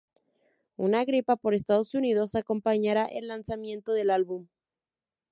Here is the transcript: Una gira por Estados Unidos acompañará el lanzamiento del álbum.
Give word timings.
Una 0.77 1.03
gira 1.05 1.35
por 1.35 1.53
Estados 1.53 1.93
Unidos 1.93 2.33
acompañará 2.33 3.05
el 3.05 3.27
lanzamiento 3.27 3.93
del 3.93 4.09
álbum. 4.09 4.47